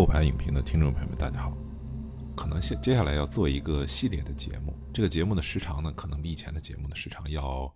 [0.00, 1.54] 后排影评的听众朋友们，大家好。
[2.34, 7.70] 可能接接下来要做一个系列的节目，这个节目的时长呢，可能比以前的节目的时长要，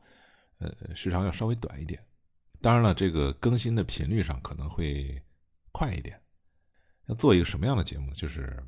[0.57, 2.03] 呃，时长要稍微短一点。
[2.63, 5.23] 当然了，这个更新的频率上可能会
[5.71, 6.19] 快一点。
[7.09, 8.11] 要做一个什么样的节目？
[8.15, 8.59] 就是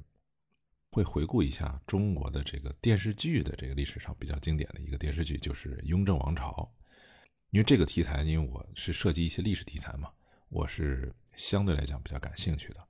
[0.90, 6.50] 会回顾一下中国的这个电视剧的这个历史上比较经典的一个电视剧，就是《雍正王朝》。
[7.52, 10.10] 因为这个题材，因为我是涉及一些历史题材嘛，
[10.50, 12.86] 我是相对来讲比较感兴趣的。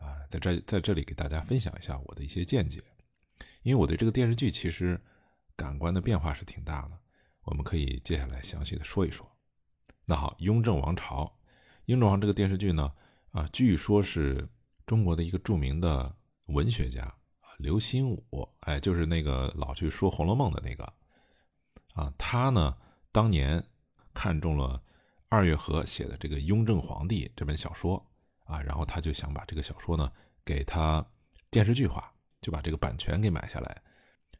[0.00, 2.82] 啊，在这在这里给大家分享一下我的一些见解，
[3.62, 4.98] 因为我对这个电视剧其实
[5.54, 6.98] 感官的变化是挺大的，
[7.42, 9.30] 我们可以接下来详细的说一说。
[10.06, 11.24] 那好，《雍正王朝》，
[11.84, 12.90] 《雍正王》这个电视剧呢，
[13.32, 14.48] 啊，据说是
[14.86, 20.84] 中国的一个著名的文学家啊，刘心武，哎，就是那个老去说《红楼梦》的那个，
[21.94, 22.74] 啊，他呢
[23.12, 23.62] 当年
[24.14, 24.82] 看中了
[25.28, 28.09] 二月河写的这个《雍正皇帝》这本小说。
[28.50, 30.10] 啊，然后他就想把这个小说呢
[30.44, 31.04] 给他
[31.50, 33.82] 电视剧化，就把这个版权给买下来。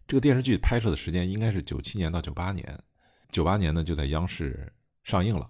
[0.08, 2.78] 这个电视剧拍摄的时间应该是九七年到九八年，
[3.30, 4.72] 九八年呢就在央视
[5.04, 5.48] 上映了。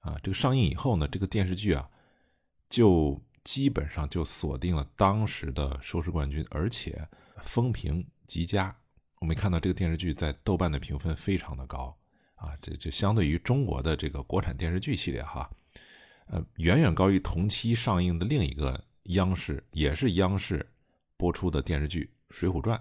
[0.00, 1.86] 啊，这个上映以后呢，这个电视剧啊
[2.70, 7.06] 就基本上就锁定了当时的收视冠军，而且
[7.42, 8.74] 风评极佳。
[9.20, 11.94] 我们看到这个电视剧在豆瓣的评分非常的高
[12.36, 15.50] 啊，这就相对于中国的这个国产电视剧系列哈。
[16.28, 20.70] 呃，远远高于同期上映的另一个央视也是央视
[21.16, 22.78] 播出的电视剧《水浒传》。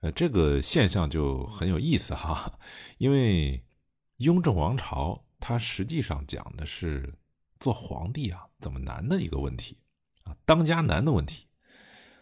[0.00, 2.58] 呃，这个现象就很有意思哈，
[2.98, 3.62] 因为
[4.16, 7.14] 雍正王朝它实际上讲的是
[7.60, 9.76] 做皇帝啊怎么难的一个问题
[10.24, 11.46] 啊，当家难的问题。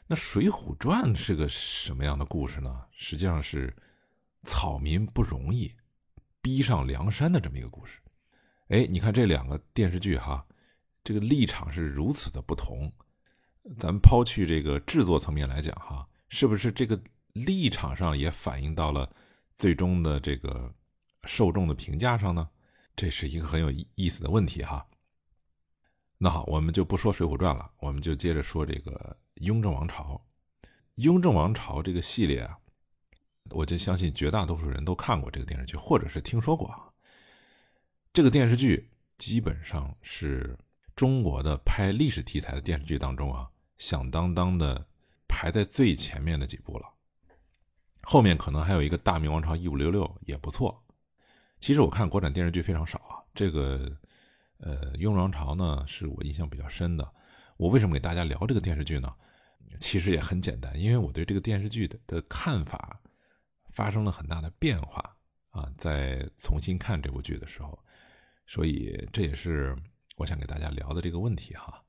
[0.08, 2.86] 那《水浒传》是个什么样的故事呢？
[2.90, 3.74] 实际上是
[4.42, 5.72] 草民不容易
[6.40, 8.01] 逼上梁山的这么一个故事。
[8.72, 10.42] 哎，你看这两个电视剧哈，
[11.04, 12.90] 这个立场是如此的不同。
[13.78, 16.98] 咱们抛去这个制作层面来讲哈，是不是这个
[17.34, 19.14] 立场上也反映到了
[19.54, 20.74] 最终的这个
[21.24, 22.48] 受众的评价上呢？
[22.96, 24.86] 这是一个很有意思的问题哈。
[26.16, 30.14] 那好，我们就不说《水浒传》了，我们就接着说这个《雍正王朝》。
[30.94, 32.56] 《雍正王朝》这个系列啊，
[33.50, 36.91] 我就相信绝大多数人都看过这个电视剧，或者是听说过。
[38.12, 40.54] 这个电视剧基本上是
[40.94, 44.86] 中国的拍历史题材的电视剧当中啊，响当当的
[45.26, 46.92] 排在最前面的几部了。
[48.02, 50.84] 后面可能还有一个《大明王朝一五六六》也不错。
[51.58, 53.90] 其实我看国产电视剧非常少啊，这个
[54.58, 57.12] 呃《雍正王朝》呢是我印象比较深的。
[57.56, 59.10] 我为什么给大家聊这个电视剧呢？
[59.80, 63.00] 其实也很简单，因为我对这个电视剧的的看法
[63.70, 65.16] 发生了很大的变化
[65.48, 67.82] 啊，在重新看这部剧的时候。
[68.52, 69.74] 所以这也是
[70.14, 71.82] 我想给大家聊的这个问题哈，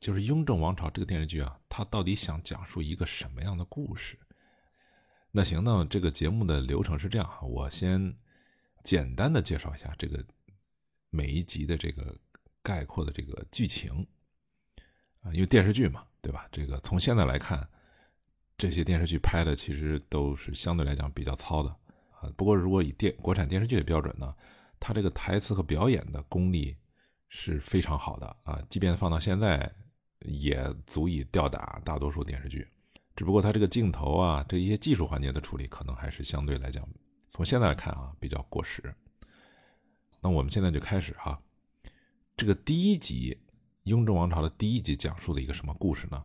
[0.00, 4.18] 就是《雍正王朝》这个电视剧啊，它到底想讲述一个什么样的故事？
[5.30, 8.12] 那行，那这个节目的流程是这样哈，我先
[8.82, 10.24] 简单的介绍一下这个
[11.10, 12.18] 每一集的这个
[12.64, 14.04] 概括的这个剧情
[15.22, 16.48] 啊，因为电视剧嘛，对吧？
[16.50, 17.64] 这个从现在来看，
[18.56, 21.70] 这些电视剧拍的其实都是相对来讲比较糙的
[22.18, 22.28] 啊。
[22.36, 24.34] 不过如果以电国产电视剧的标准呢？
[24.80, 26.76] 他这个台词和表演的功力
[27.28, 29.70] 是非常好的啊，即便放到现在，
[30.20, 32.66] 也足以吊打大多数电视剧。
[33.14, 36.88] 只不过他这个镜头啊，这一些技术环节的处理，可能还是相对来讲，
[37.32, 38.94] 从现在来看啊，比较过时。
[40.20, 41.42] 那我们现在就开始哈，
[42.36, 43.36] 这个第一集
[43.84, 46.24] 《雍正王朝》的第一集讲述了一个什么故事呢？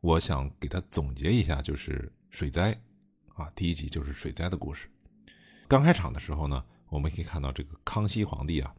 [0.00, 2.80] 我想给他总结一下，就是水灾
[3.34, 4.88] 啊，第一集就是水灾的故事。
[5.68, 6.64] 刚开场的时候呢。
[6.92, 8.74] 我们可以看到，这个康熙皇帝啊，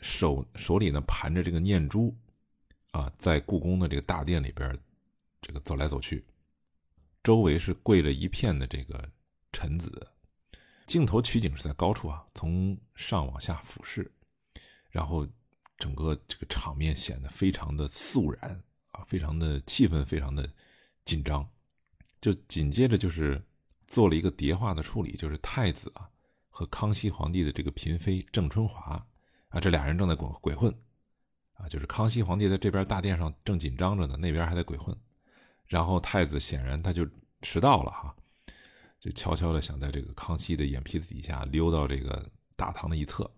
[0.00, 2.12] 手手里呢盘着这个念珠，
[2.90, 4.76] 啊，在故宫的这个大殿里边，
[5.40, 6.24] 这个走来走去，
[7.22, 9.08] 周围是跪着一片的这个
[9.52, 10.08] 臣子。
[10.84, 14.10] 镜头取景是在高处啊，从上往下俯视，
[14.90, 15.24] 然后
[15.78, 18.60] 整个这个场面显得非常的肃然
[18.90, 20.52] 啊，非常的气氛非常的
[21.04, 21.48] 紧张。
[22.20, 23.40] 就紧接着就是
[23.86, 26.10] 做了一个叠化的处理，就是太子啊。
[26.50, 29.02] 和康熙皇帝的这个嫔妃郑春华
[29.48, 30.70] 啊，这俩人正在鬼鬼混
[31.54, 34.94] 啊，就是康熙皇帝在这边大殿上正紧张着呢，那边还在鬼混。
[35.66, 37.08] 然后太子显然他就
[37.42, 38.14] 迟到了哈，
[38.98, 43.30] 就悄悄的想在这个康熙的眼皮子底下溜到这个大堂的一侧，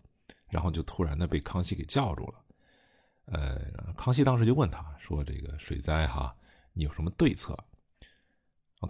[0.49, 2.44] 然后就突然的被康熙给叫住了。
[3.26, 6.35] 呃，康熙当时就问他说：“这个水灾哈，
[6.73, 7.56] 你有什么对策？”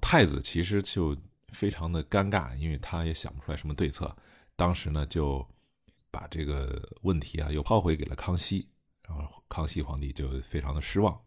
[0.01, 1.17] 太子其实就。
[1.52, 4.14] 非常的尴尬，因为他也想不出来什么对策。
[4.56, 5.46] 当时呢，就
[6.10, 8.69] 把这个问题啊又抛回给了康熙，
[9.06, 11.19] 然后康熙皇帝就非常的失望。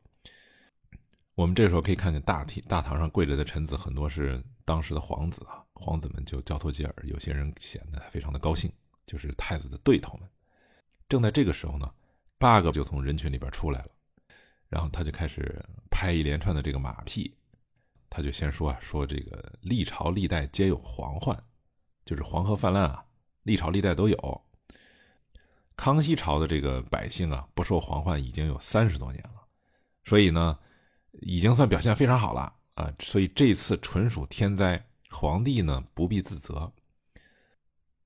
[1.35, 8.71] 我们这时候可以看见大厅大堂上跪着的臣子很多是当时的皇子啊，皇子们就交头接耳，有些人显得非常的高兴，
[9.05, 10.29] 就是太子的对头们。
[11.09, 11.91] 正在这个时候呢，
[12.37, 13.89] 八个就从人群里边出来了，
[14.69, 15.61] 然后他就开始
[15.91, 17.35] 拍一连串的这个马屁，
[18.09, 21.37] 他就先说啊，说这个历朝历代皆有黄患，
[22.05, 23.05] 就是黄河泛滥啊，
[23.43, 24.41] 历朝历代都有。
[25.75, 29.41] 康熙朝的这个百姓啊，不受黄患已经有三十多年了，
[30.05, 30.57] 所以呢，
[31.21, 32.93] 已经算表现非常好了啊。
[32.99, 36.71] 所以这次纯属天灾，皇帝呢不必自责。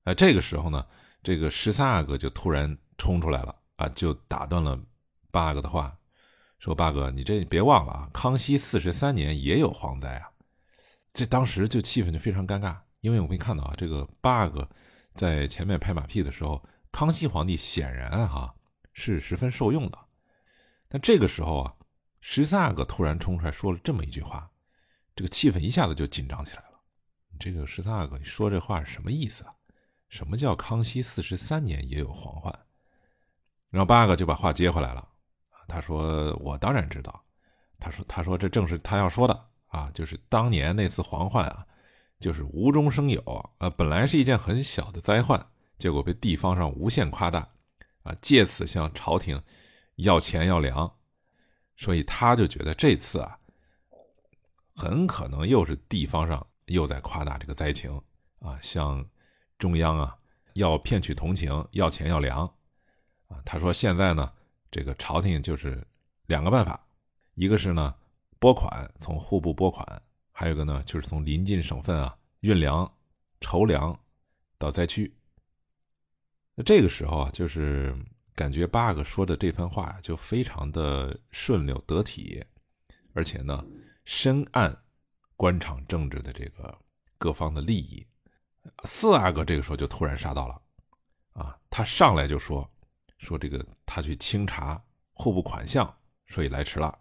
[0.02, 0.84] 啊，这个时候呢，
[1.22, 4.76] 这个十三阿哥就突然冲出来了啊，就打断了
[5.30, 5.96] 八阿哥的话，
[6.60, 10.30] 说：“八哥，你这别忘了啊，康熙四十三年也有蝗灾啊。”
[11.12, 14.70] 这当时就气氛就非常尴尬，因为我可以看到啊，这个八阿哥
[15.14, 16.64] 在前面拍马屁的时候。
[16.92, 18.52] 康熙皇帝显然哈
[18.94, 19.98] 是十分受用的，
[20.88, 21.72] 但这个时候啊，
[22.20, 24.50] 十三阿哥突然冲出来说了这么一句话，
[25.14, 26.80] 这个气氛一下子就紧张起来了。
[27.38, 29.54] 这个十三阿哥，你说这话是什么意思啊？
[30.08, 32.52] 什么叫康熙四十三年也有黄患？
[33.68, 35.08] 然后八阿哥就把话接回来了
[35.70, 37.24] 他说：“我当然知道。”
[37.78, 41.66] 他说：“他说这正是他要说的啊，就是当年那次黄患啊，
[42.18, 43.22] 就是无中生有
[43.58, 45.46] 啊，本来是一件很小的灾患。”
[45.78, 47.48] 结果被地方上无限夸大，
[48.02, 49.42] 啊，借此向朝廷
[49.96, 50.94] 要钱要粮，
[51.78, 53.38] 所以他就觉得这次啊，
[54.76, 57.90] 很可能又是地方上又在夸大这个灾情
[58.40, 59.02] 啊，向
[59.58, 60.14] 中央啊
[60.52, 62.40] 要骗取同情，要钱要粮，
[63.28, 64.30] 啊，他说现在呢，
[64.70, 65.86] 这个朝廷就是
[66.26, 66.80] 两个办法，
[67.34, 67.94] 一个是呢
[68.38, 70.02] 拨款从户部拨款，
[70.32, 72.90] 还有一个呢就是从临近省份啊运粮
[73.40, 73.98] 筹粮
[74.58, 75.12] 到灾区。
[76.64, 77.96] 这个时候啊，就是
[78.34, 82.44] 感觉八阿哥说的这番话，就非常的顺溜得体，
[83.14, 83.64] 而且呢，
[84.04, 84.76] 深谙
[85.36, 86.78] 官场政治的这个
[87.16, 88.06] 各方的利益。
[88.84, 90.62] 四阿哥这个时候就突然杀到了，
[91.32, 92.69] 啊，他上来就说
[93.20, 94.82] 说这个他去清查
[95.12, 95.94] 户部款项，
[96.26, 96.98] 所以来迟了。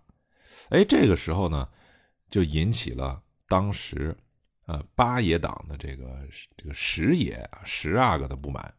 [0.70, 1.68] 哎，这个时候呢，
[2.30, 4.16] 就引起了当时
[4.68, 6.28] 呃八爷党的这个
[6.58, 8.72] 这个十爷啊十阿哥的不满。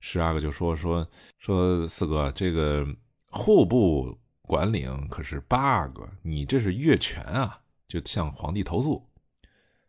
[0.00, 1.08] 十阿哥就说说
[1.38, 2.86] 说四哥，这个
[3.30, 7.60] 户部管领可是八阿哥，你这是越权啊！
[7.88, 9.02] 就向皇帝投诉。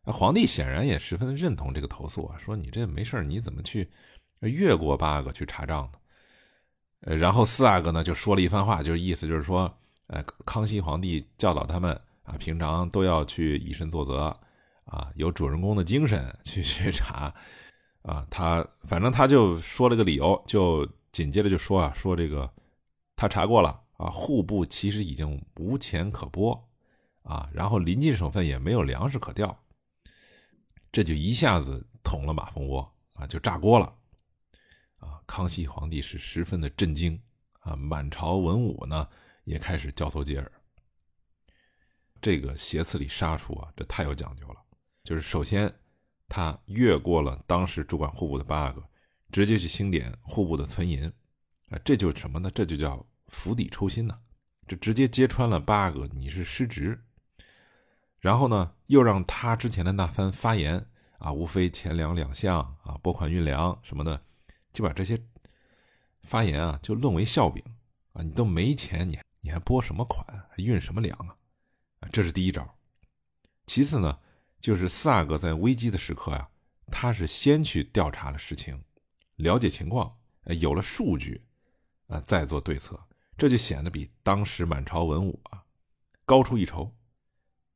[0.05, 3.91] 皇帝显然也十分认同这个投诉啊，说你这没事你怎么去
[4.39, 5.99] 越过八阿哥去查账呢？
[7.01, 9.71] 呃，然后四阿哥呢就说了一番话，就是意思就是说，
[10.07, 11.91] 呃，康熙皇帝教导他们
[12.23, 14.35] 啊，平常都要去以身作则
[14.85, 17.33] 啊，有主人公的精神去去查。
[18.03, 22.49] 啊，他反正他就说了个理由，就紧接着就说啊，说这个
[23.17, 26.69] 他查过了啊，户部其实已经无钱可拨
[27.23, 29.53] 啊，然后临近省份也没有粮食可调，
[30.89, 33.93] 这就一下子捅了马蜂窝啊，就炸锅了！
[35.27, 37.21] 康熙皇帝是十分的震惊
[37.59, 39.07] 啊，满朝文武呢
[39.43, 40.51] 也开始交头接耳。
[42.19, 44.55] 这个斜刺里杀出啊，这太有讲究了，
[45.03, 45.71] 就是首先。
[46.29, 48.83] 他越过了当时主管户部的八阿哥
[49.31, 51.09] 直接去清点户部的存银，
[51.69, 52.51] 啊，这就是什么呢？
[52.53, 54.19] 这就叫釜底抽薪呢，
[54.67, 57.01] 这直接揭穿了八阿哥你是失职。
[58.19, 60.85] 然后呢，又让他之前的那番发言
[61.17, 64.21] 啊，无非钱粮两项啊，拨款运粮什么的，
[64.77, 65.19] 就把这些
[66.21, 67.63] 发言啊，就论为笑柄
[68.13, 71.35] 啊，你都没钱，你你还拨什么款，还运什么粮啊？
[72.01, 72.77] 啊，这是第一招。
[73.65, 74.19] 其次呢？
[74.61, 76.47] 就是四阿哥在危机的时刻呀，
[76.91, 78.79] 他是先去调查了实情，
[79.37, 81.41] 了解情况，呃，有了数据，
[82.05, 83.03] 啊，再做对策，
[83.35, 85.63] 这就显得比当时满朝文武啊
[86.23, 86.95] 高出一筹，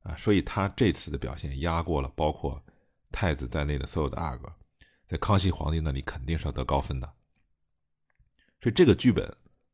[0.03, 2.63] 啊，所以他这次的表现压过了包括
[3.11, 4.53] 太子在内的所有的阿哥，
[5.11, 7.13] 在康熙皇帝那里肯定是要得高分的，
[8.61, 9.29] 所以这个剧本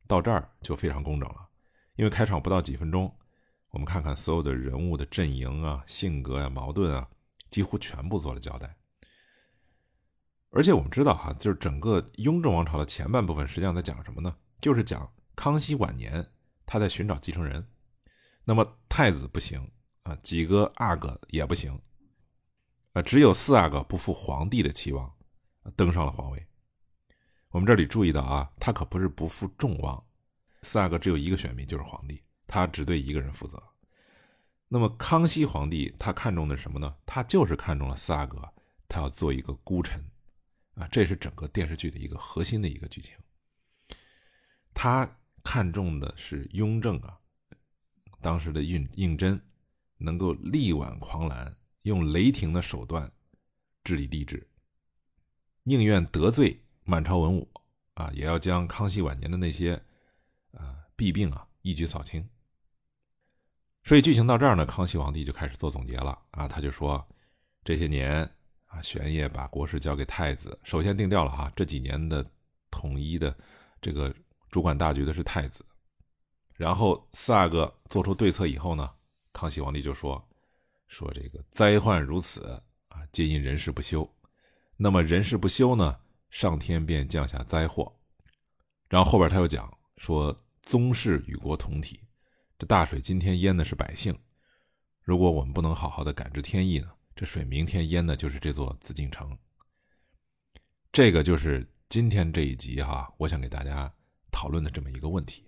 [0.08, 1.48] 到这儿就非常工整了，
[1.94, 3.16] 因为开场不到几分钟。
[3.70, 7.08] 我们看看所有的人物的阵营啊、性格啊、矛盾啊，
[7.52, 8.74] 几乎全部做了交代。
[10.50, 14.34] 而且我们知道哈，就是整个雍正王朝的前半部分，实际上在讲什么呢？
[14.60, 16.26] 就是讲康熙晚年
[16.66, 17.64] 他在寻找继承人。
[18.44, 19.70] 那么太子不行
[20.02, 21.80] 啊，几个阿哥也不行
[22.94, 25.14] 啊，只有四阿哥不负皇帝的期望，
[25.76, 26.46] 登上了皇位。
[27.50, 30.04] 我们这里注意到啊，他可不是不负众望，
[30.62, 32.22] 四阿哥只有一个选民，就是皇帝。
[32.46, 33.62] 他只对一个人负责。
[34.68, 36.96] 那么康熙皇帝他看中的什么呢？
[37.06, 38.50] 他就是看中了四阿哥，
[38.88, 40.02] 他要做一个孤臣，
[40.74, 43.14] 啊，这是整个电视剧的一个核心的一个剧情。
[44.74, 45.10] 他
[45.42, 47.18] 看中的是雍正啊，
[48.20, 49.40] 当时的胤胤禛
[49.96, 53.10] 能够力挽狂澜，用雷霆的手段
[53.84, 54.46] 治理吏治，
[55.76, 57.48] 宁愿得罪满朝文武
[57.94, 59.74] 啊，也要将康熙晚年的那些
[60.52, 62.28] 啊弊病啊一举扫清。
[63.84, 67.06] 所以剧情到这儿呢，康熙皇帝就开始做总结了啊，他就说
[67.64, 68.22] 这些年
[68.66, 72.24] 啊，玄烨把国事交给太子，首先定调了哈，这几年的
[72.70, 73.34] 统一的
[73.80, 74.14] 这个
[74.50, 75.64] 主管大局的是太子。
[76.54, 78.90] 然后四阿哥做出对策以后呢，
[79.32, 80.22] 康熙皇帝就说
[80.88, 84.08] ：“说这个灾患如此啊，皆因人事不修。
[84.80, 85.98] 那么人事不修呢，
[86.30, 87.92] 上天便降下灾祸。
[88.88, 92.00] 然后后边他又讲说，宗室与国同体，
[92.56, 94.16] 这大水今天淹的是百姓，
[95.02, 99.36] 如果我们不能好好的感知天意呢，这水明天淹的就是这座紫禁城。
[100.92, 103.92] 这个就是今天这一集哈，我想给大家
[104.30, 105.44] 讨论的这么一个问题。”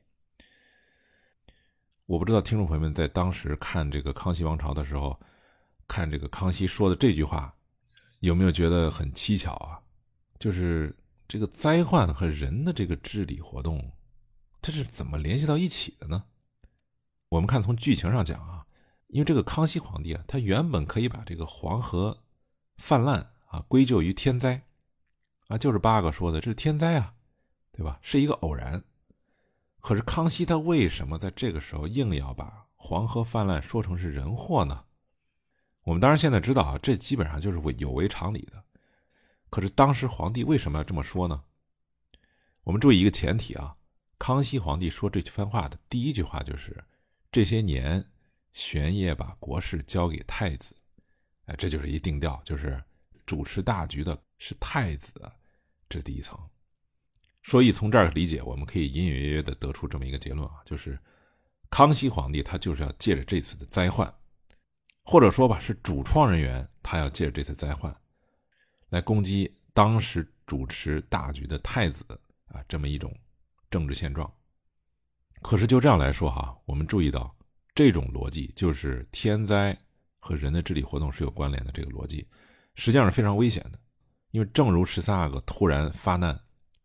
[2.07, 5.19] 我不知道听众朋友们在当时看这个康熙王朝的时候，
[5.87, 7.55] 看这个康熙说的这句话，
[8.21, 9.81] 有没有觉得很蹊跷啊？
[10.39, 10.97] 就是
[11.29, 13.93] 这个灾患和人的这个治理活动，
[14.63, 16.25] 它是怎么联系到一起的呢？
[17.29, 18.67] 我们看从剧情上讲啊，
[19.09, 22.25] 因为这个康熙皇帝啊，他原本可以把这个黄河
[22.77, 24.63] 泛滥啊归咎于天灾，
[25.49, 27.15] 啊，就是八哥说的这是天灾啊，
[27.73, 27.99] 对吧？
[28.03, 28.83] 是一个偶然。
[29.81, 34.85] 可是康熙他为什么在这个时候硬要把黄河泛滥说成是人祸呢？
[35.91, 38.63] 我们当然现在知道啊，这基本上就是有违常理的。
[39.51, 41.43] 可是当时皇帝为什么要这么说呢？
[42.63, 43.75] 我们注意一个前提啊，
[44.17, 46.85] 康熙皇帝说这番话的第一句话就是
[47.33, 48.05] ：“这些年，
[48.53, 50.77] 玄烨把国事交给太子。”
[51.47, 52.81] 哎，这就是一定调，就是
[53.27, 55.13] 主持大局的是太子，
[55.89, 56.39] 这是第一层。
[57.43, 60.97] 所以从这儿理解，我们可以隐隐约约的得出这么一个结论啊，就是
[61.69, 64.15] 康熙皇帝他就是要借着这次的灾患，
[65.03, 67.95] 或者说吧，是主创人员他要借着这次灾患，
[68.89, 72.05] 来攻击当时主持大局的太子
[72.49, 73.15] 啊这么一种
[73.71, 74.31] 政治现状。
[75.43, 77.35] 可是就这样来说哈，我们注意到
[77.75, 79.77] 这种逻辑，就是天灾
[80.19, 82.29] 和人的治理活动是有关联的这个逻辑，
[82.75, 83.79] 实际上是非常危险的，
[84.31, 86.39] 因为正如十三阿哥突然发难。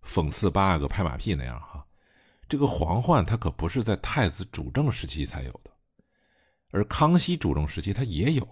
[0.08, 1.84] 讽刺八阿哥拍马屁那样哈，
[2.48, 5.72] 这个皇患他可不是在太子主政时期才有的，
[6.72, 8.48] 而康熙主政时期他也有。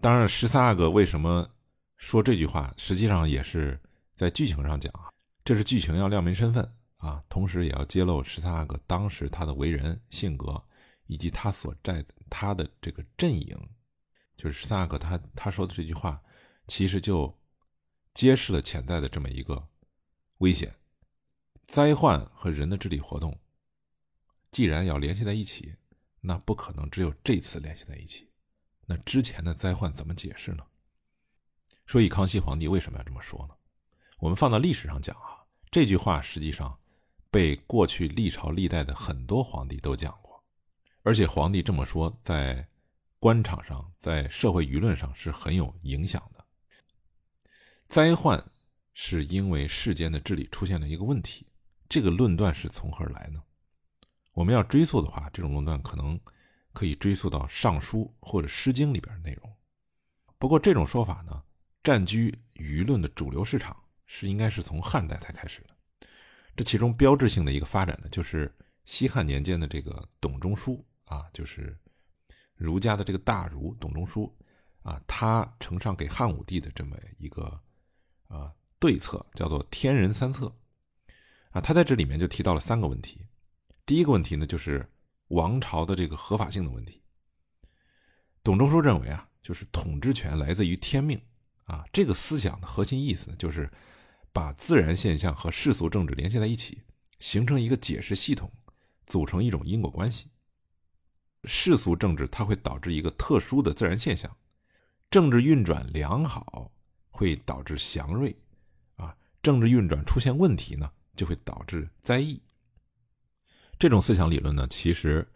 [0.00, 1.48] 当然，十三阿哥为什么
[1.96, 3.80] 说这句话，实际上也是
[4.14, 5.10] 在剧情上讲啊，
[5.44, 6.66] 这是剧情要亮明身份
[6.98, 10.62] 啊，同时也要揭露十三阿哥当时他的为人、性格
[11.06, 13.58] 以及他所在他的这个阵营。
[14.36, 16.22] 就是十三阿哥他他说的这句话，
[16.66, 17.36] 其实就
[18.14, 19.66] 揭示了潜在的这么一个。
[20.38, 20.74] 危险、
[21.66, 23.38] 灾患和人的治理活动，
[24.50, 25.74] 既然要联系在一起，
[26.20, 28.30] 那不可能只有这次联系在一起。
[28.86, 30.64] 那之前的灾患怎么解释呢？
[31.86, 33.54] 所以康熙皇帝为什么要这么说呢？
[34.18, 36.78] 我们放到历史上讲啊，这句话实际上
[37.30, 40.42] 被过去历朝历代的很多皇帝都讲过，
[41.02, 42.68] 而且皇帝这么说，在
[43.18, 46.44] 官场上、在社会舆论上是很有影响的。
[47.88, 48.44] 灾患。
[48.92, 51.46] 是因为世间的治理出现了一个问题，
[51.88, 53.42] 这个论断是从何而来呢？
[54.32, 56.18] 我们要追溯的话，这种论断可能
[56.72, 59.52] 可以追溯到《尚书》或者《诗经》里边的内容。
[60.38, 61.42] 不过，这种说法呢，
[61.82, 66.08] 占据舆论的主流市场是应该是从汉代才开始的。
[66.56, 71.78] 这其中标志性的一个发展呢，就是西汉年间的这个董仲舒啊，就是
[72.54, 74.34] 儒家的这个大儒董仲舒
[74.82, 77.60] 啊，他呈上给汉武帝的这么一个
[78.28, 78.52] 啊。
[78.78, 80.50] 对策叫做“天人三策”，
[81.52, 83.26] 啊，他在这里面就提到了三个问题。
[83.90, 84.88] 第一个问题呢，就是
[85.30, 87.02] 王朝的这个合法性的问题。
[88.40, 91.20] 董仲舒认为啊，就是统治权来自于天命
[91.64, 93.68] 啊，这个思想的核心意思就是
[94.32, 96.80] 把自然现象和世俗政治联系在一起，
[97.18, 98.48] 形成一个解释系统，
[99.08, 100.30] 组成一种因果关系。
[101.42, 104.30] 世俗政治它会导致一个特殊的自然现象，
[105.10, 106.70] 政治运转良好
[107.10, 108.32] 会导致祥瑞。
[108.94, 112.40] 啊政治运转出现问题呢，就会导致灾异。
[113.80, 115.26] 这种思想理论呢，其实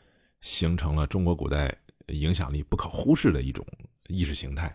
[0.43, 1.75] 形成了中国古代
[2.09, 3.67] 影响力不可忽视的一种
[4.07, 4.67] 意识形态。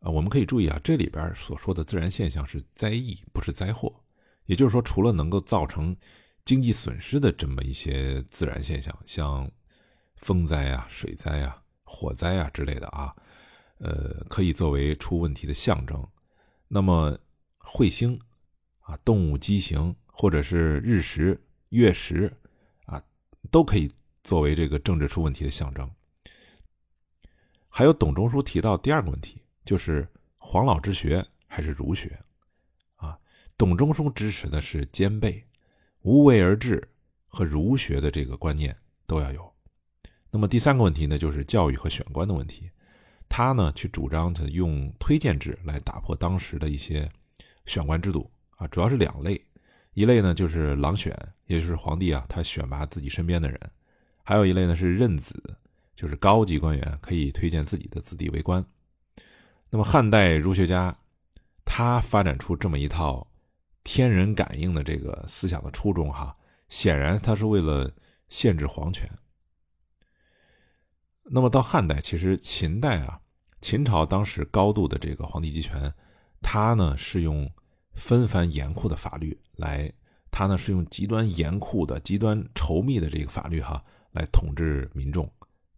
[0.00, 3.94] 啊，我们可以注意啊，这里边所说的自然现象是灾异，不是灾祸。
[4.46, 5.96] 也就是说，除了能够造成
[6.44, 9.48] 经济损失的这么一些自然现象，像
[10.16, 13.14] 风灾啊、水灾啊、火灾啊之类的啊，
[13.78, 16.04] 呃，可以作为出问题的象征。
[16.66, 17.16] 那么，
[17.60, 18.18] 彗星，
[18.80, 22.32] 啊，动物畸形，或者是日食、月食，
[23.50, 23.90] 都可以
[24.22, 25.90] 作为这个政治出问题的象征。
[27.68, 32.18] 还有董仲舒提到第二个问题，就是黄老之学还是儒学？
[32.96, 33.18] 啊，
[33.56, 35.44] 董仲舒支持的是兼备，
[36.02, 36.86] 无为而治
[37.26, 38.76] 和儒学的这个观念
[39.06, 39.54] 都要有。
[40.30, 42.70] 那么第三个问题呢，就是教育和选官的问题。
[43.28, 47.08] 他呢，去主张着用推荐制来打破当时的一些
[47.66, 49.40] 选官制度啊，主要是两类，
[49.92, 51.14] 一类呢就是郎选，
[51.48, 53.58] 也就是皇帝啊他选拔自己身边的人；
[54.22, 55.58] 还有一类呢是任子，
[55.96, 58.64] 就是高级官员可以推荐自己的子弟为官。
[59.70, 60.96] 那么汉代儒学家
[61.64, 63.26] 他发展出这么一套
[63.82, 66.36] 天人感应的这个思想的初衷哈，
[66.68, 67.90] 显然他是为了
[68.28, 69.10] 限制皇权。
[71.30, 73.20] 那么到汉代，其实秦代啊，
[73.60, 75.92] 秦朝当时高度的这个皇帝集权，
[76.40, 77.50] 他呢是用
[77.94, 79.92] 纷繁严酷的法律来，
[80.38, 85.28] 他呢是用极端严酷的、极端稠密的这个法律哈来统治民众，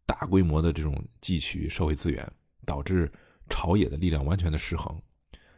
[0.04, 2.30] 大规模的这种汲取社会资源，
[2.66, 3.10] 导致
[3.48, 5.00] 朝野的力量完全的失衡。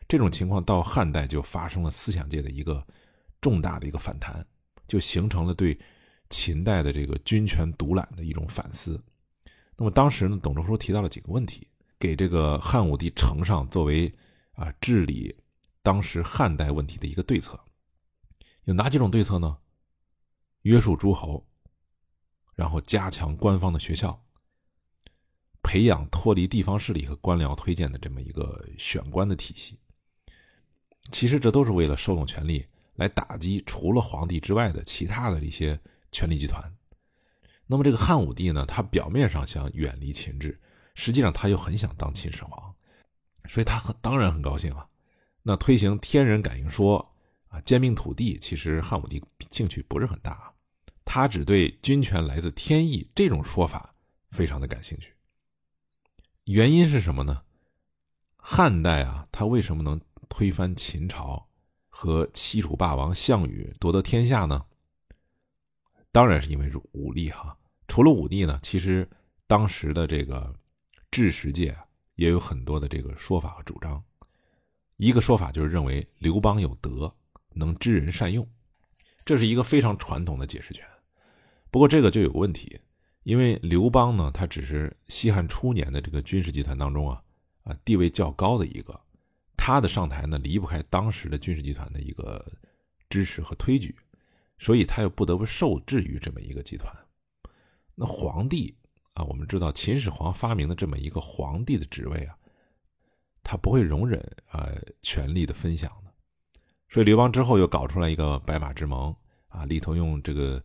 [0.07, 2.87] 这种情况到汉代就发生了思想界的一个
[3.41, 4.47] 重大的一个反弹，
[4.87, 5.77] 就形成了对
[6.31, 9.03] 秦代的这个军权独揽的一种反思。
[9.77, 11.67] 那么当时呢，董仲舒提到了几个问题，
[11.99, 14.15] 给这个汉武帝呈上作为
[14.53, 15.35] 啊治理
[15.83, 17.59] 当时汉代问题的一个对策。
[18.65, 19.59] 有哪几种对策呢？
[20.63, 21.45] 约束诸侯，
[22.55, 24.25] 然后加强官方的学校，
[25.63, 29.81] 培养脱离地方势力和官僚推荐的这么一个选官的体系。
[31.11, 32.65] 其实这都是为了收拢权力，
[32.95, 35.81] 来打击除了皇帝之外的其他的一些
[36.13, 36.73] 权力集团。
[37.67, 40.61] 那么这个汉武帝呢，他表面上想远离秦制，
[40.95, 42.73] 实际上他又很想当秦始皇，
[43.49, 44.89] 所以他很当然很高兴啊。
[45.43, 47.12] 那推行天人感应说
[47.53, 50.53] 啊，兼并土地，其实汉武帝兴趣不是很大，
[51.05, 53.95] 他只对军权来自天意这种说法
[54.31, 55.13] 非常的感兴趣。
[56.45, 57.43] 原因是什么呢？
[58.37, 61.47] 汉代啊，他为什么能推翻秦朝
[61.91, 64.65] 和西楚霸王项羽夺得天下呢？
[66.11, 67.57] 当然是因为武力哈。
[67.87, 69.07] 除了武帝呢，其实
[69.47, 70.55] 当时的这个
[71.11, 71.77] 治时界
[72.15, 74.03] 也有很多的这个说法和主张。
[74.97, 77.15] 一个说法就是认为刘邦有德，
[77.55, 78.49] 能知人善用，
[79.25, 80.85] 这是一个非常传统的解释权。
[81.71, 82.81] 不过这个就有问题，
[83.23, 87.23] 因为刘邦呢，他只是西汉初年的这个军事集团当中啊
[87.65, 89.01] 啊地位较高的一个，
[89.57, 92.45] 他的上台呢离不开当时的军事集团的一个
[93.09, 93.97] 支持和推举，
[94.59, 96.95] 所以他又不得不受制于这么一个集团。
[97.95, 98.75] 那皇帝
[99.15, 102.37] 啊，我们知道秦始皇发明的这么一个皇帝的职位啊，
[103.43, 104.69] 他不会容忍啊
[105.01, 106.12] 权力的分享的，
[106.93, 109.17] 所以刘邦之后又搞出来一个白马之盟
[109.49, 110.63] 啊，里头用这个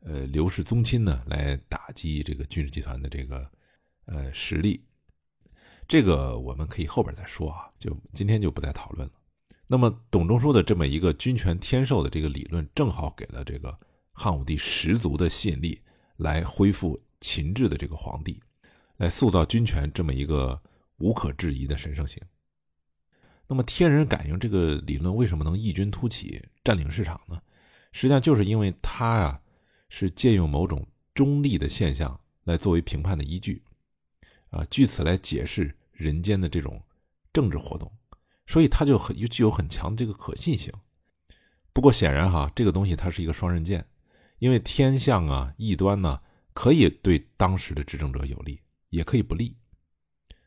[0.00, 3.50] 呃刘氏宗亲呢来打击这个军事集团的这个
[4.04, 4.84] 呃实力，
[5.88, 9.14] 这个我们可以后边再说啊，就今天就不再讨论了。
[9.66, 13.74] 那么董仲舒的这么一个君权天授的这个理论，正好给了这个
[14.12, 15.80] 汉武帝十足的吸引力。
[16.18, 18.40] 来恢复秦制的这个皇帝，
[18.98, 20.62] 来塑造君权这么一个
[20.98, 22.22] 无可置疑的神圣性。
[23.46, 27.40] 那么天人感应这个理论为什么能异军突起占领市场呢？
[27.92, 29.40] 实际上就是因为它啊
[29.88, 33.62] 是借用某种中立的现象来作为评判的依据，
[34.50, 36.82] 啊，据此来解释人间的这种
[37.32, 37.90] 政治活动，
[38.46, 40.72] 所以它就很具有很强的这个可信性。
[41.72, 43.84] 不过显然哈，这个东西它是一个双刃剑。
[44.40, 46.20] 因为天象啊、异端呢，
[46.52, 49.56] 可以对当时的执政者有利，也可以不利。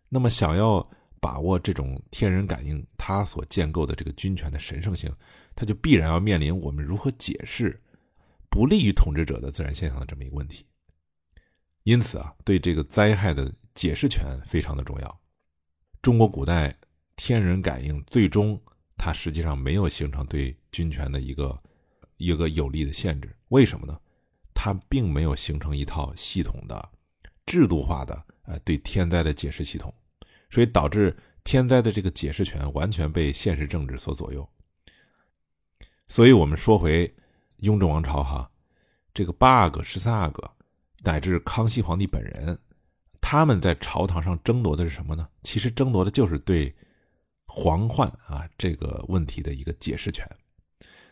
[0.10, 0.88] 那么，想要
[1.28, 5.14] 把握这种天人感应，它所建构的这个君权的神圣性，
[5.54, 7.78] 它就必然要面临我们如何解释
[8.50, 10.66] 不利于统治者的自然现象的这么一个问题。
[11.84, 15.20] 因此啊，对这个灾害的解释权非常的重要。
[16.02, 16.74] 中国古代
[17.18, 18.58] 天人感应最终
[18.96, 21.62] 它实际上没有形成对君权的一个。
[22.20, 23.96] 一个有力的限制，为什么呢？
[24.52, 26.90] 它并没有形成一套系统的、
[27.46, 29.94] 制度化的呃对天灾的解释系统，
[30.50, 34.48] 所以导致天灾的这个解释权完全被现实政治所左右。
[36.08, 37.14] 所以，我们说回
[37.58, 38.50] 雍正王朝哈，
[39.14, 40.50] 这个八阿哥、十三阿哥，
[41.04, 42.58] 乃至康熙皇帝本人，
[43.20, 45.28] 他们在朝堂上争夺的是什么呢？
[45.44, 46.74] 其实争夺的就是对
[47.46, 50.26] 皇患啊这个问题的一个解释权。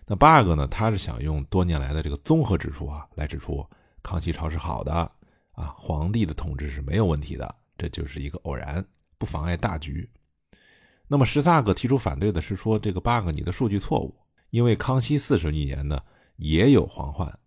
[0.05, 0.67] 那八阿哥呢？
[0.67, 3.67] 他是想用多年来的这个综合指数啊，来指出
[4.03, 4.93] 康熙朝是好的
[5.53, 8.85] 啊，皇帝的统治是没有问题的，这就是一个偶然，
[9.25, 10.09] 妨碍大局。
[11.07, 14.15] 那么十三个提出反对的是说，这个八阿哥你的数据错误，
[14.49, 15.99] 因为康熙四十余年呢
[16.37, 17.39] 也有皇患。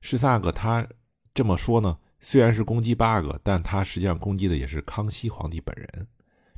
[0.00, 0.86] 十三个他
[1.34, 6.06] 这么说呢，虽然是攻击八阿哥，但他实际上攻击的也是康熙皇帝本人，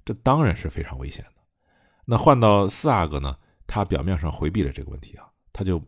[0.05, 1.43] 这当然是非常危险的。
[2.05, 5.83] 那换到四阿哥呢，他表面上回避了这个问题啊，他就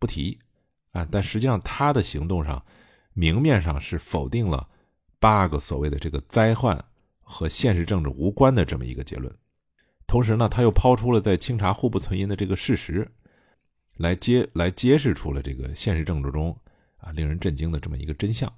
[0.00, 0.38] 不提
[0.90, 2.64] 啊，但实际上他的行动上，
[3.12, 4.68] 明面上是否定了
[5.20, 6.76] 八阿哥所谓的这个灾患
[7.22, 9.34] 和现实政治无关的这么一个结论，
[10.06, 13.10] 同时呢，他又抛出了在清查户部存银的这个事实，
[13.96, 16.56] 来揭来揭示出了这个现实政治中。
[17.04, 18.48] 啊，令人震惊的这么一个真相，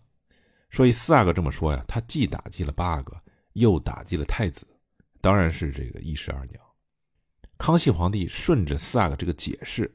[0.71, 3.19] 所以四阿哥这么说呀，他既打击了八阿哥，
[3.55, 4.67] 又打击了太子，
[5.23, 6.61] 当然是这个一石二鸟。
[7.57, 9.91] 康熙皇帝顺着四阿哥这个解释，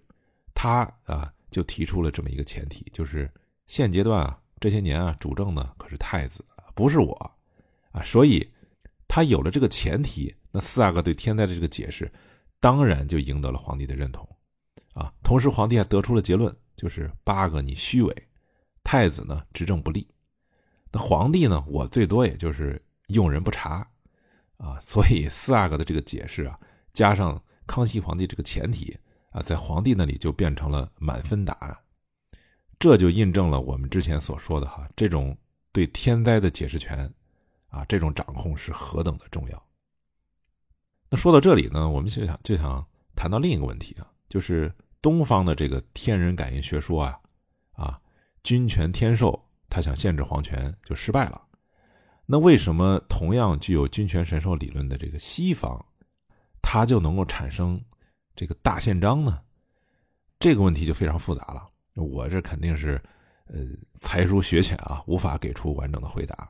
[0.56, 3.32] 他啊就提出了这么一个前提，就是
[3.68, 7.14] 现阶段啊这些年啊主政的可是太子，不是我
[7.92, 8.52] 啊，所以
[9.10, 12.10] 他有了这个前提，那四阿哥对天灾的这个解释，
[12.62, 14.26] 当然就赢得了皇帝的认同
[14.94, 15.14] 啊。
[15.22, 18.16] 同时，皇帝还得出了结论，就是八阿哥你虚伪。
[18.82, 20.08] 太子呢执政不力，
[20.92, 21.64] 那皇帝呢？
[21.68, 23.88] 我最多也就是用人不察，
[24.58, 26.60] 啊，所以四阿哥的这个解释啊，
[26.92, 28.98] 加上康熙皇帝这个前提
[29.30, 31.78] 啊，在皇帝那里就变成了满分答案，
[32.80, 35.38] 这就印证了我们之前所说的哈，这种
[35.72, 37.14] 对天灾的解释权
[37.70, 39.64] 啊，这种掌控是何等的重要。
[41.10, 47.20] 那说到这里呢，我们就想就想谈到另一个问题啊，就是东方的这个天人感应学说啊，
[47.72, 48.00] 啊。
[48.42, 51.42] 君权天授，他想限制皇权就失败了。
[52.26, 55.86] 那为什么同样具有君权神授理论的这个西方，
[56.62, 57.80] 它就能够产生
[58.38, 59.42] 这个大宪章呢？
[60.40, 61.68] 这个问题就非常复杂了。
[61.96, 63.00] 我这肯定是
[63.48, 63.60] 呃
[64.00, 66.50] 才疏学浅啊，无法给出完整的回答。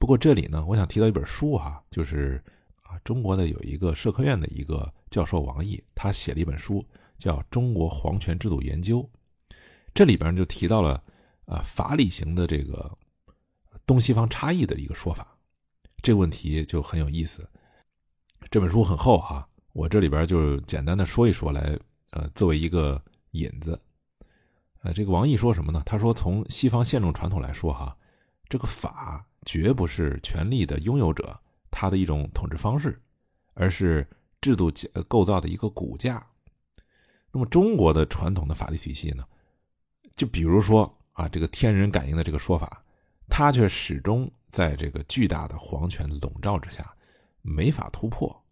[0.00, 2.42] 不过这里呢，我想提到一本书哈，就是
[2.82, 6.82] 啊中国的有一个社科院的一个教授王毅，他写了一本书
[7.18, 9.00] 叫《中国皇权制度研究》。
[9.92, 11.00] 这里边就提到了，
[11.44, 12.90] 啊，法理型的这个
[13.84, 15.36] 东西方差异的一个说法，
[16.02, 17.46] 这个问题就很有意思。
[18.50, 21.78] 这本书很厚哈，我这里边就简单的说一说来，
[22.12, 23.00] 呃，作为一个
[23.32, 23.78] 引子。
[24.80, 25.82] 呃，这个王毅说什么呢？
[25.84, 27.94] 他说，从西方宪政传统来说哈，
[28.48, 33.00] 这个法绝不是权力的拥有者他的一种统治方式，
[33.54, 34.08] 而是
[34.40, 34.70] 制度
[35.08, 36.26] 构造的一个骨架。
[37.32, 39.24] 那么中国的传统的法律体系呢？
[40.16, 42.84] 就比如说啊，这个天人感应的这个说法，
[43.28, 46.94] 它却始终在这个巨大的皇权笼罩之下，
[47.40, 48.44] 没法突破。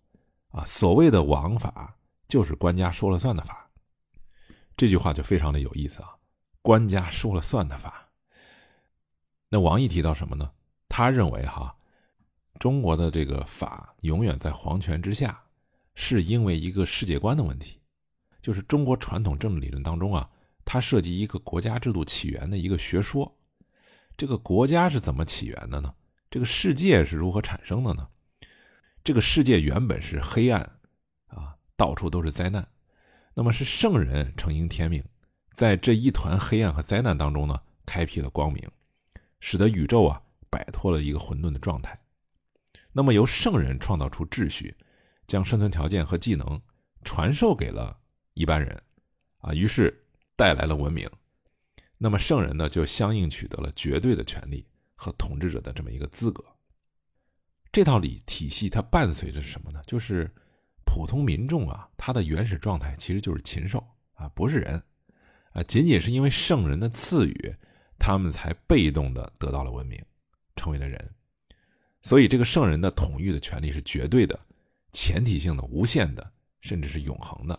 [0.50, 1.94] 啊，所谓的王法
[2.26, 3.68] 就是官家说了算的法。
[4.76, 6.16] 这句话就非常的有意思啊，
[6.62, 8.08] 官家说了算的法。
[9.48, 10.52] 那王毅提到什么呢？
[10.88, 11.74] 他认为哈，
[12.58, 15.40] 中国的这个法永远在皇权之下，
[15.94, 17.80] 是因为一个世界观的问题，
[18.42, 20.28] 就是中国传统政治理论当中啊。
[20.64, 23.34] 它涉及一个国家制度起源的一个学说，
[24.18, 25.94] 这个国家是怎么起源的呢？
[26.30, 28.06] 这个世界是如何产生的呢？
[29.02, 30.60] 这个世界原本是黑暗，
[31.28, 32.68] 啊，到处都是灾难，
[33.32, 35.02] 那么是圣人承应天命，
[35.54, 38.62] 在这一团黑暗和灾难当中呢，开辟了光明，
[39.40, 41.98] 使得宇宙啊摆脱了一个混沌的状态。
[42.92, 44.76] 那么由圣人创造出秩序，
[45.26, 46.60] 将生存条件和技能
[47.04, 47.98] 传授给了
[48.34, 48.82] 一般人，
[49.38, 50.04] 啊，于是。
[50.38, 51.10] 带来了文明，
[51.96, 56.44] 那么圣人呢，就相应取得了绝对的权利和统治者的这么一个资格。
[57.72, 59.82] 这套理体系它伴随着什么呢？
[59.84, 60.32] 就是
[60.84, 64.80] 普通民众啊，他的原始状态其实就是禽兽啊，不是人
[65.50, 65.62] 啊。
[65.64, 67.56] 仅仅是因为圣人的赐予，
[67.98, 70.00] 他们才被动的得到了文明，
[70.68, 71.14] 成为了人。
[72.02, 74.38] 所以这个圣人的统御的权利是绝对的、
[74.92, 77.58] 前提性的、无限的，甚至是永恒的。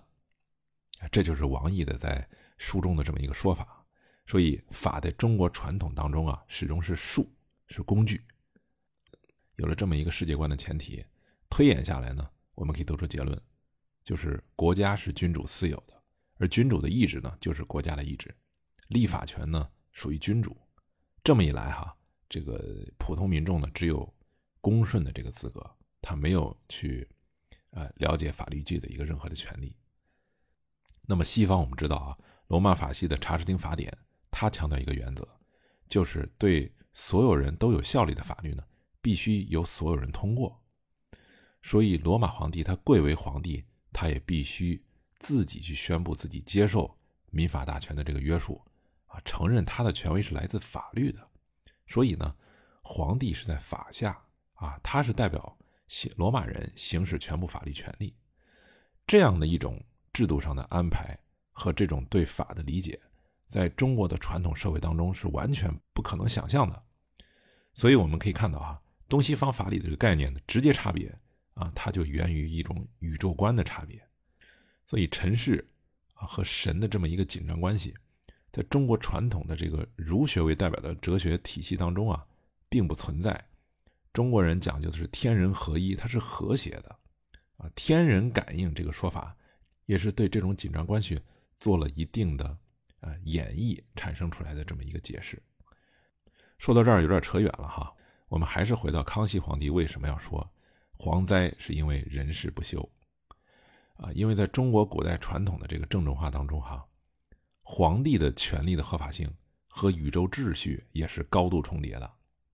[1.12, 2.28] 这就是王毅的在。
[2.62, 3.86] 书中的这么一个说法，
[4.28, 7.34] 所以法在中国传统当中啊，始终是术，
[7.68, 8.22] 是工具。
[9.56, 11.02] 有了这么一个世界观的前提，
[11.50, 13.42] 推演下来呢，我们可以得出结论，
[14.04, 15.94] 就是国家是君主私有的，
[16.38, 18.36] 而君主的意志呢，就是国家的意志，
[18.90, 20.58] 立法权呢属于君主。
[21.24, 21.96] 这么一来哈，
[22.30, 22.64] 这个
[22.98, 24.14] 普通民众呢，只有
[24.62, 25.70] 公顺的这个资格，
[26.02, 27.10] 他没有去
[27.72, 29.76] 呃了解法律剧的一个任何的权利。
[31.08, 32.18] 那么西方我们知道啊。
[32.50, 33.96] 罗马法系的查士丁法典，
[34.32, 35.24] 它强调一个原则，
[35.88, 38.64] 就是对所有人都有效力的法律呢，
[39.04, 40.60] 必须由所有人通过。
[41.62, 43.64] 所以，罗马皇帝他贵为皇帝，
[43.94, 44.84] 他也必须
[45.20, 46.98] 自己去宣布自己接受
[47.30, 48.60] 民法大权的这个约束，
[49.06, 51.30] 啊，承认他的权威是来自法律的。
[51.90, 52.34] 所以呢，
[52.82, 54.18] 皇帝是在法下，
[54.54, 58.16] 啊，他是代表行罗马人行使全部法律权利，
[59.06, 61.20] 这样的一种制度上的安排。
[61.52, 62.98] 和这种对法的理解，
[63.50, 66.84] 在中国的传统社会当中是完全不可能想象的。
[67.74, 71.14] 所以我们可以看到啊，东西方法理的这个概念的直接差别
[71.56, 74.02] 啊，它就源于一种宇宙观的差别。
[74.88, 75.70] 所以尘世
[76.14, 77.94] 啊和神的这么一个紧张关系，
[78.60, 82.26] 在中国传统的这个儒学为代表的哲学体系当中啊，
[82.68, 83.42] 并不存在。
[84.12, 86.94] 中国人讲究的是天人合一，它是和谐的。
[87.56, 89.34] 啊，天人感应这个说法，
[89.86, 91.18] 也是对这种紧张关系
[91.56, 92.58] 做了一定的
[93.00, 95.42] 呃演绎，产生出来的这么一个解释。
[96.58, 97.96] 说到这儿有点扯远了哈，
[98.28, 100.46] 我们还是回到康熙皇帝为什么要说
[100.98, 102.90] 蝗灾是因为人事不修
[103.96, 104.12] 啊？
[104.12, 106.86] 因为在中国古代传统的这个政治化当中哈，
[107.72, 109.32] 皇帝的权力的合法性
[109.68, 112.12] 和宇宙秩序也是高度重叠的。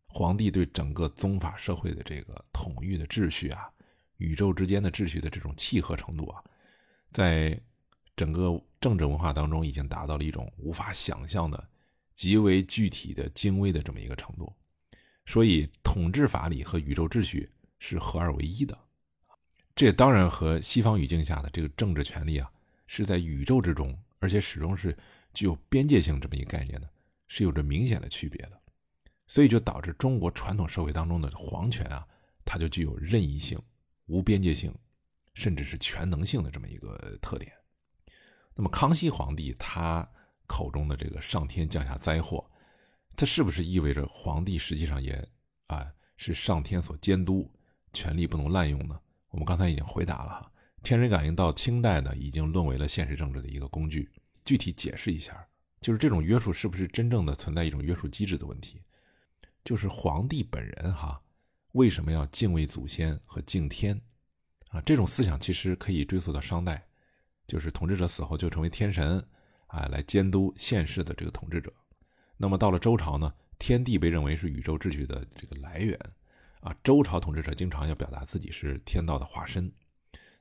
[0.07, 3.71] 皇帝对整个宗法社会的这个统御的秩序啊。
[4.17, 6.43] 宇宙之间的秩序的这种契合程度啊，
[7.13, 7.57] 在
[8.17, 11.65] 整个政治文化当中已经达到了一种无法想象的
[12.13, 14.53] 极为具体的精微的这么一个程度。
[15.25, 17.49] 所以，统治法理和宇宙秩序
[17.79, 18.77] 是合二为一的。
[19.73, 22.51] 这当然和西方语境下的这个政治权利啊，
[22.85, 24.97] 是在宇宙之中，而且始终是
[25.35, 26.89] 具有边界性这么一个概念的，
[27.27, 28.59] 是有着明显的区别的。
[29.27, 32.07] 所以，就导致中国传统社会当中的皇权啊，
[32.43, 33.61] 它就具有任意性。
[34.07, 34.73] 无边界性，
[35.35, 37.51] 甚至是全能性的这么一个特点。
[38.55, 40.07] 那么，康熙皇帝他
[40.47, 42.49] 口中的这个上天降下灾祸，
[43.15, 45.27] 这是不是意味着皇帝实际上也
[45.67, 47.51] 啊是上天所监督，
[47.93, 48.99] 权力不能滥用呢？
[49.29, 50.51] 我们刚才已经回答了哈，
[50.85, 54.07] 天人感应到清代呢，已经沦为了现实政治的一个工具。
[54.45, 55.43] 具体解释一下，
[55.81, 58.79] 就是这种约束是不是真正的存在一种约束机制的问题？
[59.63, 61.19] 就是皇帝本人哈。
[61.71, 63.99] 为什么要敬畏祖先和敬天？
[64.69, 66.85] 啊，这种思想其实可以追溯到商代，
[67.47, 69.17] 就是统治者死后就成为天神，
[69.65, 71.73] 啊，来监督现世的这个统治者。
[72.37, 75.99] 那么到了周朝呢，天地被认为是宇宙秩序的这个来源，
[76.59, 79.73] 啊，周朝统治者经常要表达自己是天道的化身。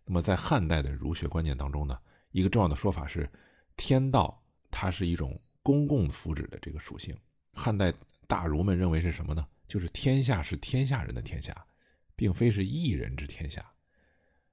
[0.05, 1.99] 那么在汉代的儒学观念当中呢，
[2.31, 3.31] 一个重要的说法是，
[3.77, 7.17] 天道它是一种公共福祉的这个属性。
[7.53, 7.93] 汉代
[8.27, 9.47] 大儒们认为是什么呢？
[9.67, 11.67] 就是天下是天下人的天下，
[12.15, 13.65] 并非是一人之天下。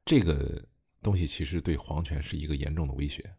[0.06, 0.66] 这个
[1.04, 3.30] 东西其实对皇权是一个严重的威胁。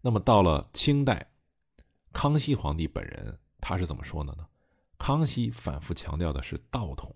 [0.00, 1.30] 那么到了清代，
[2.12, 4.46] 康熙皇帝本人他是怎么说的呢？
[4.98, 7.14] 康熙反复强调的是道统，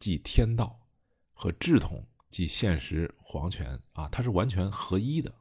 [0.00, 0.80] 即天道
[1.32, 5.34] 和治统，即现实皇权啊，它是完全合一的。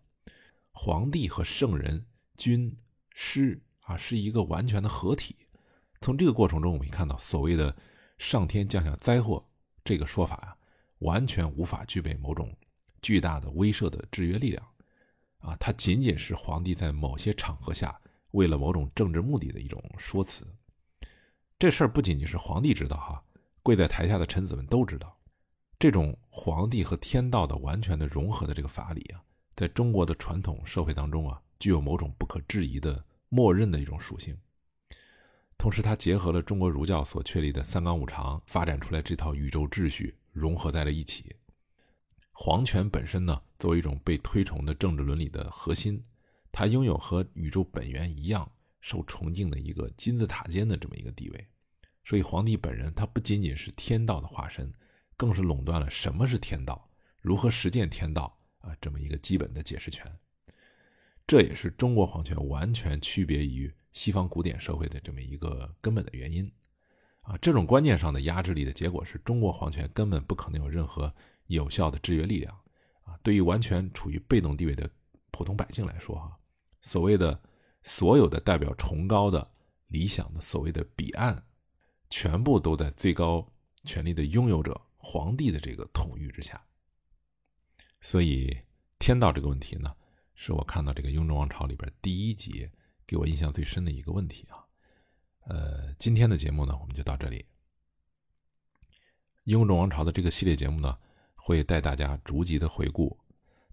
[0.71, 2.75] 皇帝和圣人、君、
[3.13, 5.35] 师啊，是一个完全的合体。
[6.01, 7.75] 从这个过程中，我们可以看到，所谓的
[8.17, 9.45] “上天降下灾祸”
[9.83, 10.57] 这个说法啊，
[10.99, 12.51] 完全无法具备某种
[13.01, 14.65] 巨大的威慑的制约力量，
[15.39, 17.99] 啊，它仅仅是皇帝在某些场合下
[18.31, 20.47] 为了某种政治目的的一种说辞。
[21.59, 23.23] 这事儿不仅仅是皇帝知道，哈，
[23.61, 25.18] 跪在台下的臣子们都知道。
[25.79, 29.23] 这种皇帝和天道的完全的融合的这个法理啊，
[29.55, 34.37] 在中国的传统社会当中啊，具有某种不可质疑的默认的一种属性。
[35.57, 41.33] 同时，它结合了中国儒教所确立的三纲五常，发展出来这套宇宙秩序，融合在了一起。
[42.33, 46.03] 皇权本身呢，作为一种被推崇的政治伦理的核心，
[46.51, 51.47] 它拥有和宇宙本源一样受崇敬的一个金字塔尖的这么一个地位。
[52.03, 54.73] 所以，皇帝本人他不仅仅是天道的化身，
[55.19, 60.09] 更是垄断了什么是天道、如何实践天道啊这么一个基本的解释权。
[61.27, 63.71] 这也是中国皇权完全区别于。
[63.91, 66.49] 西方古典社会的这么一个根本的原因，
[67.21, 71.11] 啊，这种观念上的压制力的结果是中国皇权根本不可能有任何
[71.47, 72.53] 有效的制约力量，
[73.01, 74.87] 啊，对于完全处于被动地位的
[75.31, 76.37] 普通百姓来说，哈，
[76.81, 77.37] 所谓的
[77.81, 79.51] 所有的代表崇高的
[79.87, 81.43] 理想的所谓的彼岸，
[82.11, 83.45] 全部都在最高
[83.85, 86.63] 权力的拥有者皇帝的这个统御之下，
[88.01, 88.55] 所以
[88.99, 89.95] 天道这个问题呢，
[90.35, 92.69] 是我看到这个雍正王朝里边第一集。
[93.09, 94.61] 给我印象最深的一个问题啊，
[95.47, 97.43] 呃，今天的节目呢，我们就到这里。
[99.45, 100.95] 雍正王朝的这个系列节目呢，
[101.33, 103.19] 会带大家逐级的回顾，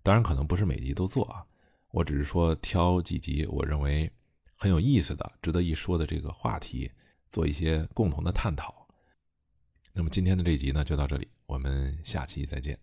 [0.02, 1.46] 当然可能不是每集都做啊，
[1.90, 4.10] 我只是说挑几集我认为
[4.54, 6.90] 很有意思的、值得一说的这个话题，
[7.28, 8.85] 做一些共同的探讨。
[9.98, 12.78] 那么今天的这集呢，就到这里，我们下期再见。